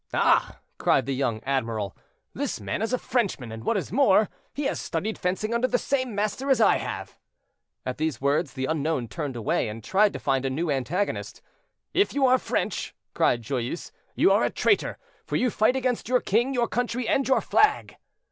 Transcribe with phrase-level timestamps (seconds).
[0.15, 1.95] "Ah!" cried the young admiral,
[2.33, 5.77] "this man is a Frenchman, and what is more, he has studied fencing under the
[5.77, 7.19] same master as I have."
[7.85, 11.43] At these words the unknown turned away, and tried to find a new antagonist.
[11.93, 16.19] "If you are French," cried Joyeuse, "you are a traitor, for you fight against your
[16.19, 17.97] king, your country, and your flag."